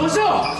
So, 0.00 0.08
so! 0.08 0.59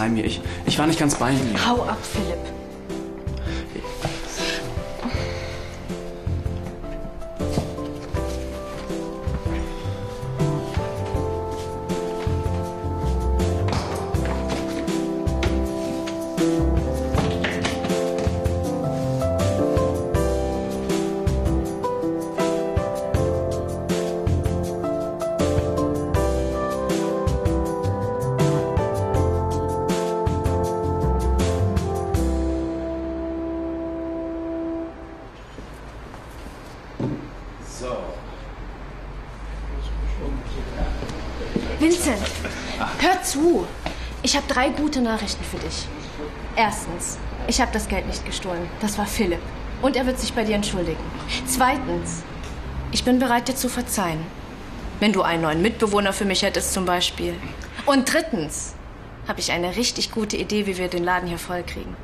Verzeih 0.00 0.10
mir, 0.10 0.24
ich, 0.24 0.40
ich 0.66 0.78
war 0.78 0.86
nicht 0.86 0.98
ganz 0.98 1.14
bei 1.16 1.32
mir. 1.32 1.66
Hau 1.66 1.82
ab, 1.82 1.98
Philipp. 2.02 2.59
So. 37.80 37.96
Vincent, 41.78 42.20
hör 42.98 43.22
zu. 43.22 43.66
Ich 44.22 44.36
habe 44.36 44.46
drei 44.48 44.68
gute 44.68 45.00
Nachrichten 45.00 45.42
für 45.42 45.56
dich. 45.56 45.88
Erstens, 46.56 47.16
ich 47.46 47.58
habe 47.58 47.72
das 47.72 47.88
Geld 47.88 48.06
nicht 48.06 48.26
gestohlen. 48.26 48.68
Das 48.82 48.98
war 48.98 49.06
Philipp. 49.06 49.40
Und 49.80 49.96
er 49.96 50.04
wird 50.04 50.18
sich 50.18 50.34
bei 50.34 50.44
dir 50.44 50.56
entschuldigen. 50.56 51.02
Zweitens, 51.46 52.22
ich 52.92 53.02
bin 53.02 53.18
bereit, 53.18 53.48
dir 53.48 53.56
zu 53.56 53.70
verzeihen. 53.70 54.26
Wenn 54.98 55.14
du 55.14 55.22
einen 55.22 55.40
neuen 55.40 55.62
Mitbewohner 55.62 56.12
für 56.12 56.26
mich 56.26 56.42
hättest 56.42 56.74
zum 56.74 56.84
Beispiel. 56.84 57.32
Und 57.86 58.12
drittens, 58.12 58.74
habe 59.26 59.40
ich 59.40 59.52
eine 59.52 59.76
richtig 59.76 60.10
gute 60.10 60.36
Idee, 60.36 60.66
wie 60.66 60.76
wir 60.76 60.88
den 60.88 61.04
Laden 61.04 61.28
hier 61.28 61.38
vollkriegen. 61.38 61.96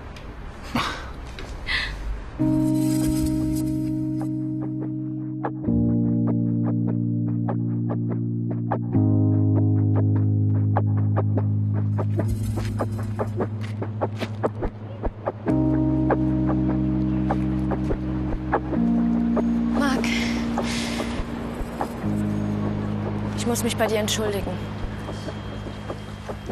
Ich 23.46 23.48
muss 23.48 23.62
mich 23.62 23.76
bei 23.76 23.86
dir 23.86 23.98
entschuldigen. 23.98 24.50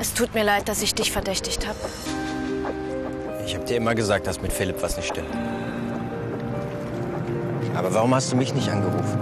Es 0.00 0.15
tut 0.15 0.32
mir 0.32 0.44
leid, 0.44 0.69
dass 0.69 0.81
ich 0.81 0.94
dich 0.94 1.10
verdächtigt 1.10 1.66
habe. 1.66 1.77
Ich 3.44 3.56
habe 3.56 3.65
dir 3.65 3.78
immer 3.78 3.97
gesagt, 3.97 4.28
dass 4.28 4.41
mit 4.41 4.53
Philipp 4.53 4.81
was 4.81 4.97
nicht 4.97 5.09
stimmt. 5.09 5.34
Aber 7.75 7.93
warum 7.93 8.15
hast 8.15 8.31
du 8.31 8.37
mich 8.37 8.54
nicht 8.54 8.71
angerufen? 8.71 9.19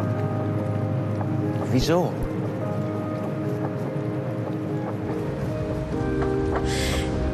Wieso? 1.70 2.12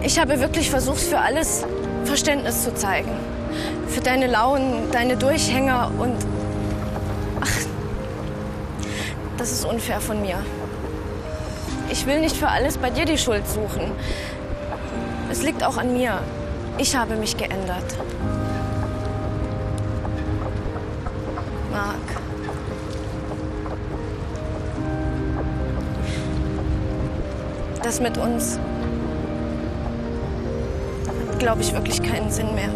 Ich 0.02 0.20
habe 0.20 0.38
wirklich 0.38 0.70
versucht, 0.70 1.00
für 1.00 1.18
alles 1.18 1.64
Verständnis 2.04 2.62
zu 2.62 2.72
zeigen. 2.76 3.10
Für 3.88 4.02
deine 4.02 4.28
Launen, 4.28 4.88
deine 4.92 5.16
Durchhänger 5.16 5.90
und. 5.98 6.14
Ach, 7.40 7.77
das 9.38 9.52
ist 9.52 9.64
unfair 9.64 10.00
von 10.00 10.20
mir. 10.20 10.38
Ich 11.90 12.06
will 12.06 12.20
nicht 12.20 12.36
für 12.36 12.48
alles 12.48 12.76
bei 12.76 12.90
dir 12.90 13.06
die 13.06 13.16
Schuld 13.16 13.48
suchen. 13.48 13.92
Es 15.30 15.42
liegt 15.42 15.64
auch 15.64 15.78
an 15.78 15.94
mir. 15.94 16.20
Ich 16.76 16.94
habe 16.96 17.16
mich 17.16 17.36
geändert. 17.36 17.96
Marc. 21.72 21.96
Das 27.82 28.00
mit 28.00 28.18
uns 28.18 28.58
hat, 31.30 31.38
glaube 31.38 31.62
ich, 31.62 31.72
wirklich 31.72 32.02
keinen 32.02 32.30
Sinn 32.30 32.54
mehr. 32.54 32.70